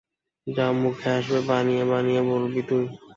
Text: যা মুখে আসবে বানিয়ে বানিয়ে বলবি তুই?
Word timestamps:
যা 0.47 0.65
মুখে 0.81 1.09
আসবে 1.17 1.39
বানিয়ে 1.49 1.83
বানিয়ে 1.91 2.21
বলবি 2.29 2.61
তুই? 2.69 2.83